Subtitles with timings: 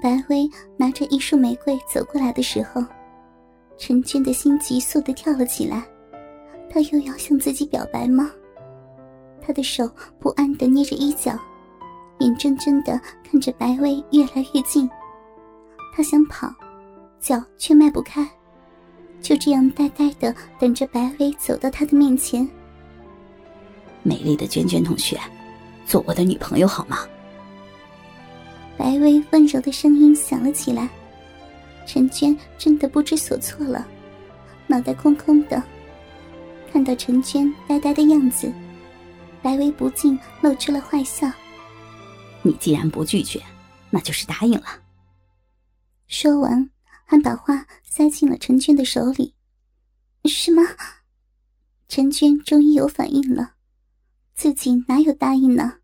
[0.00, 2.84] 白薇拿着一束玫瑰走过来的时候，
[3.76, 5.84] 陈娟的心急速的跳了起来。
[6.70, 8.30] 他又要向自己表白吗？
[9.40, 9.90] 他的手
[10.20, 11.36] 不安的捏着衣角，
[12.18, 14.88] 眼睁睁的看着白薇越来越近。
[15.94, 16.52] 他想跑，
[17.18, 18.28] 脚却迈不开，
[19.20, 22.46] 就这样呆呆的等着白薇走到他的面前。
[24.02, 25.18] 美丽的娟娟同学，
[25.86, 26.98] 做我的女朋友好吗？
[28.78, 30.88] 白薇温柔的声音响了起来，
[31.84, 33.86] 陈娟真的不知所措了，
[34.68, 35.60] 脑袋空空的。
[36.70, 38.52] 看到陈娟呆呆的样子，
[39.42, 41.28] 白薇不禁露出了坏笑。
[42.42, 43.42] 你既然不拒绝，
[43.90, 44.66] 那就是答应了。
[46.06, 46.70] 说完，
[47.04, 49.34] 还把花塞进了陈娟的手里。
[50.24, 50.62] 是吗？
[51.88, 53.54] 陈娟终于有反应了，
[54.34, 55.78] 自己哪有答应呢？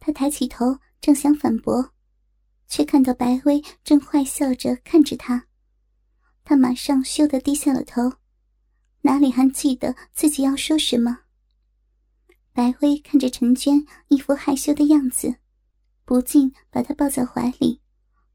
[0.00, 1.92] 她抬起头，正想反驳。
[2.68, 5.46] 却看到白薇正坏笑着看着他，
[6.44, 8.12] 他马上羞得低下了头，
[9.02, 11.20] 哪里还记得自己要说什么？
[12.52, 15.36] 白薇看着陈娟一副害羞的样子，
[16.04, 17.80] 不禁把她抱在怀里，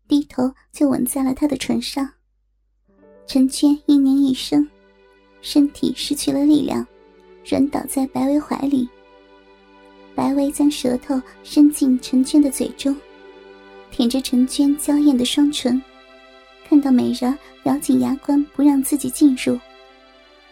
[0.08, 2.10] 低头就吻在了她的唇上。
[3.28, 4.68] 陈娟一年一声，
[5.42, 6.86] 身体失去了力量，
[7.46, 8.90] 软倒在白薇怀里。
[10.16, 12.96] 白薇将舌头伸进陈娟的嘴中。
[13.94, 15.80] 舔着陈娟娇艳的双唇，
[16.68, 19.56] 看到美人咬紧牙关不让自己进入，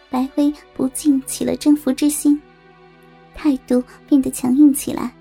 [0.08, 2.40] 白薇不禁起了征服之心，
[3.34, 5.12] 态度变得强硬起来。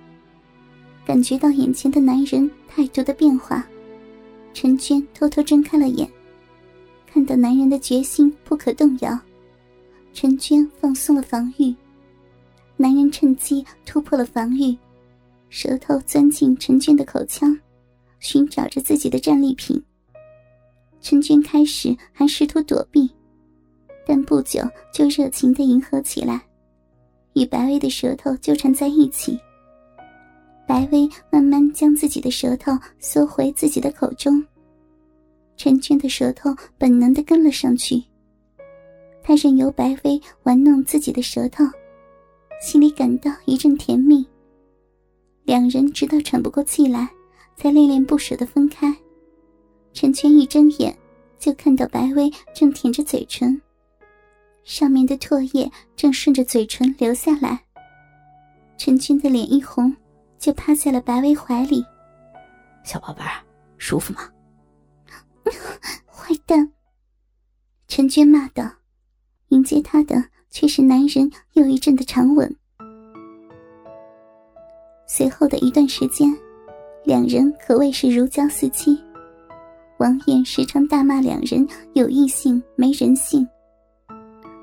[1.04, 3.68] 感觉到眼前的男人态度的变化，
[4.54, 6.08] 陈娟偷偷睁开了眼，
[7.12, 9.20] 看到男人的决心不可动摇，
[10.14, 11.76] 陈娟放松了防御，
[12.78, 14.78] 男人趁机突破了防御，
[15.50, 17.58] 舌头钻进陈娟的口腔。
[18.22, 19.84] 寻找着自己的战利品。
[21.02, 23.10] 陈娟开始还试图躲避，
[24.06, 24.62] 但不久
[24.94, 26.42] 就热情的迎合起来，
[27.34, 29.38] 与白薇的舌头纠缠在一起。
[30.68, 34.42] 白薇慢慢将自己的舌头缩回自己的口中，
[35.58, 38.02] 陈娟的舌头本能的跟了上去。
[39.24, 41.64] 他任由白薇玩弄自己的舌头，
[42.62, 44.26] 心里感到一阵甜蜜。
[45.44, 47.10] 两人直到喘不过气来。
[47.56, 48.96] 才恋恋不舍的分开，
[49.94, 50.98] 陈娟一睁眼
[51.38, 53.62] 就看到白薇正舔着嘴唇，
[54.64, 57.64] 上面的唾液正顺着嘴唇流下来。
[58.78, 59.96] 陈娟的脸一红，
[60.40, 61.86] 就趴在了白薇怀里。
[62.84, 63.44] 小宝贝儿，
[63.78, 64.28] 舒服吗？
[66.08, 66.72] 坏蛋！
[67.88, 68.64] 陈娟骂道。
[69.50, 70.16] 迎接她的
[70.50, 72.56] 却是男人又一阵的长吻。
[75.06, 76.34] 随后的一段时间。
[77.04, 78.98] 两人可谓是如胶似漆，
[79.98, 83.48] 王艳时常大骂两人有异性没人性，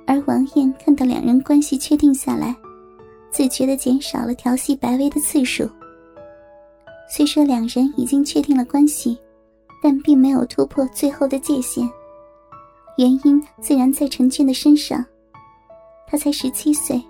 [0.06, 2.54] 而王艳看到两人关系确定下来，
[3.30, 5.68] 自觉的减少了调戏白薇的次数。
[7.10, 9.18] 虽说两人已经确定了关系，
[9.82, 11.88] 但并没有突破最后的界限，
[12.98, 15.04] 原因自然在陈俊的身上。
[16.06, 17.02] 他才十七岁，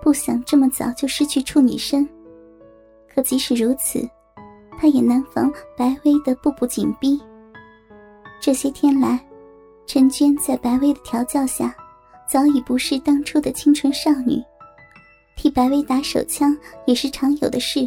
[0.00, 2.08] 不想这么早就失去处女身。
[3.12, 4.08] 可即使如此。
[4.80, 7.20] 他也难防白薇的步步紧逼。
[8.40, 9.20] 这些天来，
[9.86, 11.76] 陈娟在白薇的调教下，
[12.26, 14.42] 早已不是当初的清纯少女，
[15.36, 17.86] 替白薇打手枪也是常有的事，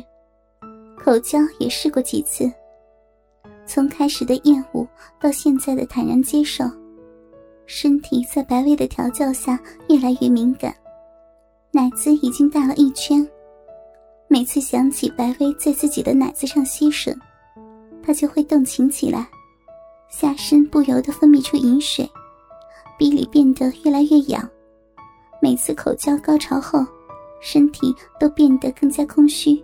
[0.96, 2.52] 口交也试过几次。
[3.66, 4.88] 从开始的厌恶
[5.20, 6.64] 到现在的坦然接受，
[7.66, 10.76] 身体在白薇的调教下越来越敏感，
[11.72, 13.28] 奶子已经大了一圈。
[14.34, 17.16] 每次想起白薇在自己的奶子上吸吮，
[18.02, 19.30] 他就会动情起来，
[20.10, 22.10] 下身不由得分泌出饮水，
[22.98, 24.50] 鼻里变得越来越痒。
[25.40, 26.84] 每次口交高潮后，
[27.42, 29.64] 身体都变得更加空虚。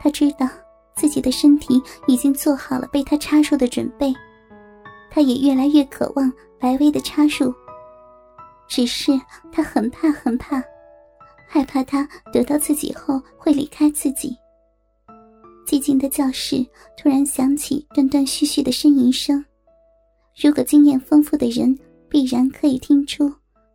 [0.00, 0.48] 他知道
[0.96, 4.12] 自己的身体已经做好了被他插入的准备，
[5.08, 7.54] 他也越来越渴望白薇的插入，
[8.66, 9.12] 只是
[9.52, 10.60] 他很怕，很怕。
[11.52, 14.34] 害怕他得到自己后会离开自己。
[15.66, 16.66] 寂静的教室
[16.96, 19.44] 突然响起断断续续的呻吟声，
[20.34, 21.78] 如果经验丰富的人
[22.08, 23.30] 必然可以听出，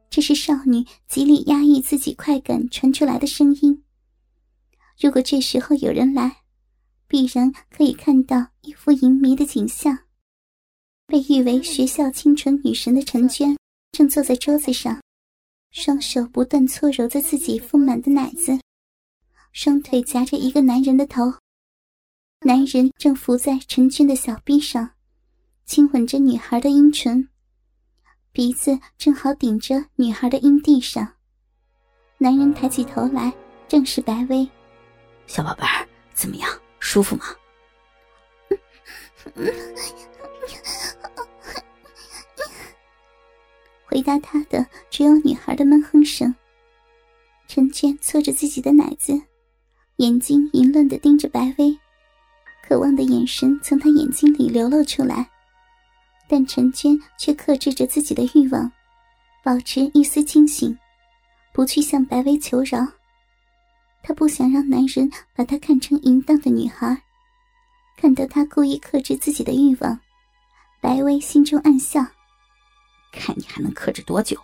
[0.09, 3.83] 这是少女极力压抑自己快感传出来的声音。
[4.99, 6.37] 如果这时候有人来，
[7.07, 9.95] 必然可以看到一幅淫迷的景象：
[11.05, 13.55] 被誉为学校清纯女神的陈娟
[13.91, 14.99] 正坐在桌子上。
[15.79, 18.59] 双手不断搓揉着自己丰满的奶子，
[19.51, 21.31] 双腿夹着一个男人的头。
[22.41, 24.89] 男人正伏在陈娟的小臂上，
[25.65, 27.29] 亲吻着女孩的阴唇，
[28.31, 31.13] 鼻子正好顶着女孩的阴蒂上。
[32.17, 33.31] 男人抬起头来，
[33.67, 34.49] 正是白薇。
[35.27, 36.49] 小宝贝儿，怎么样？
[36.79, 37.25] 舒服吗？
[43.87, 46.35] 回答他的只有女孩的闷哼声。
[47.47, 49.21] 陈娟搓着自己的奶子，
[49.95, 51.79] 眼睛淫乱的盯着白薇。
[52.67, 55.29] 渴望的眼神从她眼睛里流露出来，
[56.27, 58.69] 但陈娟却克制着自己的欲望，
[59.41, 60.77] 保持一丝清醒，
[61.53, 62.85] 不去向白薇求饶。
[64.03, 67.01] 她不想让男人把她看成淫荡的女孩。
[67.95, 69.97] 看到她故意克制自己的欲望，
[70.81, 72.05] 白薇心中暗笑：
[73.11, 74.37] 看你还能克制多久？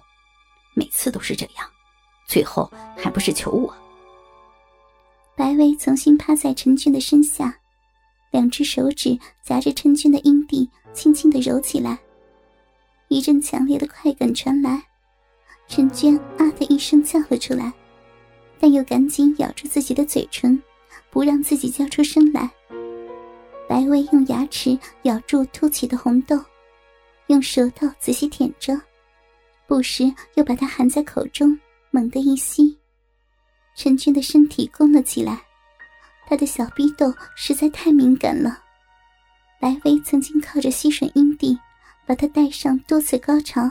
[0.76, 1.70] 每次都是这样，
[2.28, 3.74] 最后还不是求我？
[5.36, 7.60] 白薇重新趴在陈娟的身下。
[8.32, 12.00] 两只手指夹着陈娟的阴蒂，轻轻的揉起来。
[13.08, 14.84] 一阵强烈的快感传来，
[15.68, 17.72] 陈娟啊的一声叫了出来，
[18.60, 20.60] 但又赶紧咬住自己的嘴唇，
[21.12, 22.50] 不让自己叫出声来。
[23.70, 26.44] 白薇用牙齿咬住凸起的红豆，
[27.28, 28.80] 用舌头仔细舔着，
[29.66, 30.04] 不时
[30.36, 31.58] 又把它含在口中，
[31.92, 32.78] 猛地一吸。
[33.76, 35.42] 陈俊的身体弓了起来。
[36.26, 38.64] 他的小逼斗实在太敏感了，
[39.60, 41.60] 白薇曾经靠着吸吮阴蒂，
[42.06, 43.70] 把他带上多次高潮。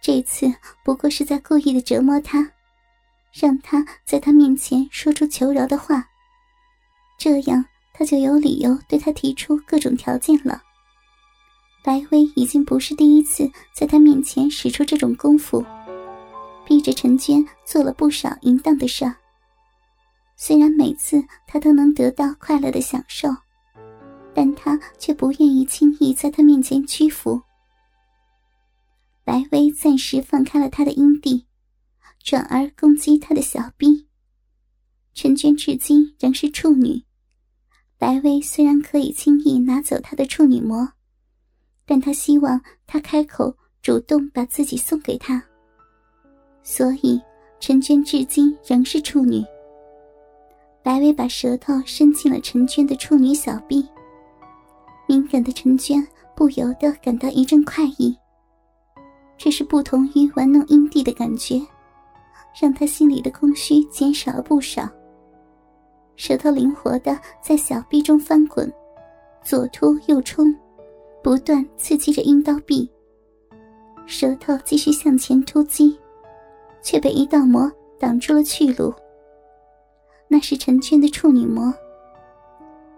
[0.00, 0.50] 这次
[0.82, 2.52] 不过是在故意的折磨他，
[3.32, 6.08] 让他在他面前说出求饶的话，
[7.18, 10.62] 这样他就有理由对他提出各种条件了。
[11.86, 15.64] 白薇已经不是第一次在他面前使出这种功夫，
[16.66, 19.04] 逼着陈娟做了不少淫荡的事。
[20.34, 23.28] 虽然每次他都能得到快乐的享受，
[24.34, 27.40] 但他却不愿意轻易在他面前屈服。
[29.22, 31.46] 白薇暂时放开了他的阴蒂，
[32.20, 34.08] 转而攻击他的小臂。
[35.14, 37.04] 陈娟至今仍是处女，
[37.96, 40.88] 白薇虽然可以轻易拿走他的处女膜，
[41.86, 45.42] 但他希望他开口主动把自己送给他，
[46.62, 47.20] 所以
[47.60, 49.44] 陈娟至今仍是处女。
[50.82, 53.88] 白薇把舌头伸进了陈娟的处女小臂，
[55.06, 58.16] 敏感的陈娟不由得感到一阵快意。
[59.38, 61.60] 这是不同于玩弄阴蒂的感觉，
[62.60, 64.88] 让她心里的空虚减少了不少。
[66.16, 68.72] 舌头灵活的在小臂中翻滚，
[69.44, 70.54] 左突右冲，
[71.26, 72.88] 不断刺激着阴道壁。
[74.06, 75.98] 舌头继续向前突击，
[76.80, 77.68] 却被一道膜
[77.98, 78.94] 挡住了去路。
[80.28, 81.74] 那是陈娟的处女膜。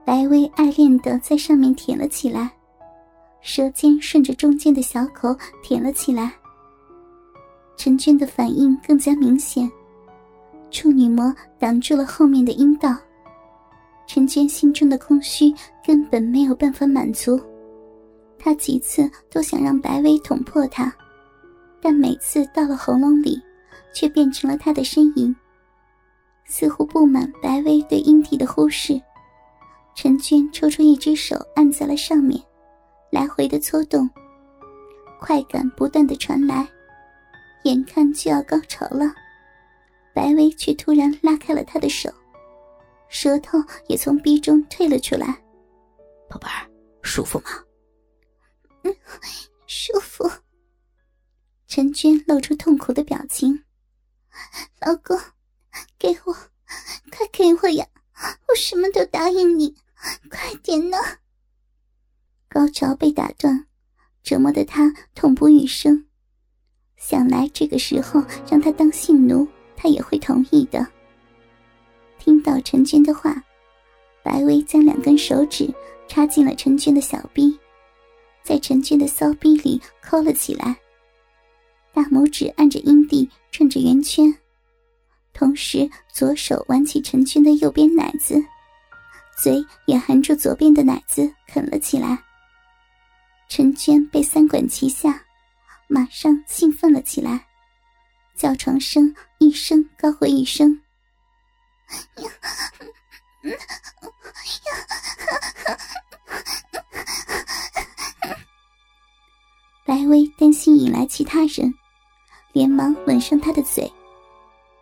[0.05, 2.51] 白薇爱恋的在上面舔了起来，
[3.41, 6.31] 舌尖顺着中间的小口舔了起来。
[7.79, 9.67] 陈娟的反应更加明显，
[10.71, 12.95] 处女膜挡住了后面的阴道。
[14.07, 15.51] 陈娟心中的空虚
[15.83, 17.41] 根本没有办法满足，
[18.39, 20.95] 他几次都想让白薇捅破他，
[21.81, 23.41] 但每次到了喉咙里，
[23.93, 25.35] 却变成了他的呻吟。
[26.45, 28.99] 似乎不满白薇对阴蒂的忽视，
[29.95, 32.41] 陈娟抽出一只手按在了上面，
[33.11, 34.09] 来回的搓动，
[35.21, 36.67] 快感不断的传来，
[37.65, 39.13] 眼看就要高潮了，
[40.15, 42.09] 白薇却突然拉开了他的手，
[43.09, 45.27] 舌头也从逼中退了出来。
[46.31, 46.65] 宝贝儿，
[47.03, 47.51] 舒服吗？
[49.67, 50.31] 舒服。
[51.67, 53.65] 陈娟露出痛苦的表情，
[54.81, 55.19] 老公。
[55.99, 56.33] 给我，
[57.11, 57.87] 快给我呀！
[58.49, 59.75] 我什么都答应你，
[60.31, 60.97] 快点呢！
[62.49, 63.67] 高潮被打断，
[64.23, 66.07] 折磨的他痛不欲生。
[66.97, 70.87] 想来这个时候让他当性奴，他也会同意的。
[72.19, 73.43] 听到陈娟的话，
[74.23, 75.73] 白薇将两根手指
[76.07, 77.58] 插进了陈娟的小臂，
[78.49, 80.75] 在陈娟的骚逼里抠了起来，
[81.93, 84.35] 大拇指按着阴蒂转着圆圈。
[85.35, 88.43] 同时，左手挽起陈娟的右边奶子，
[89.37, 92.19] 嘴也含住左边的奶子啃了起来。
[93.51, 95.23] 陈娟被三管齐下，
[95.87, 97.47] 马上兴奋了起来，
[98.35, 100.81] 叫床声一声高过一声。
[109.89, 111.73] 白薇担心引来其他人，
[112.53, 113.91] 连忙吻上他的嘴。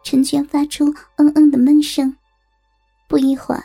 [0.02, 2.12] 陈娟发出“嗯嗯”的闷声，
[3.06, 3.62] 不一会儿，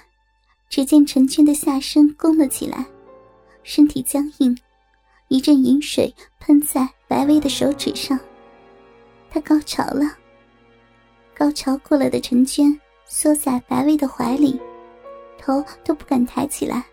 [0.69, 2.85] 只见陈娟的下身弓了起来，
[3.63, 4.55] 身体僵硬，
[5.29, 8.19] 一阵饮水喷在白薇的手指上。
[9.27, 10.15] 她高潮了。
[11.33, 14.61] 高潮过了的陈娟缩在白薇的怀里，
[15.39, 16.85] 头都不敢抬起来，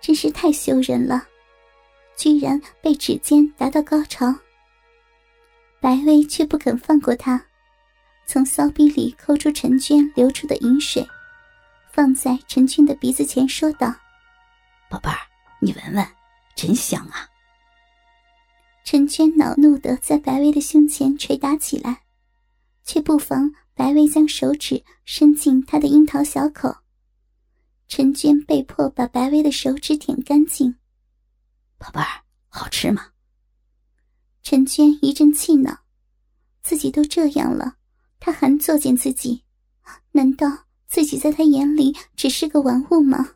[0.00, 1.26] 真是太羞人了，
[2.22, 4.32] 居然被指尖达到高潮。
[5.80, 7.44] 白薇却不肯放过他，
[8.26, 11.04] 从骚逼里抠出陈娟流出的饮水，
[11.92, 13.92] 放在陈娟的鼻子前，说道
[14.88, 15.18] ：“宝贝儿，
[15.58, 16.06] 你闻闻，
[16.54, 17.28] 真香啊！”
[18.86, 22.02] 陈娟恼怒的在白薇的胸前捶打起来，
[22.84, 26.72] 却不妨白薇将手指伸进她的樱桃小口。
[27.88, 30.76] 陈娟被迫把白薇的手指舔干净。
[31.82, 33.08] 宝贝儿，好吃吗？
[34.44, 35.80] 陈娟一阵气恼，
[36.62, 37.74] 自己都这样了，
[38.20, 39.42] 他还作践自己，
[40.12, 43.30] 难道自己在他眼里只是个玩物吗？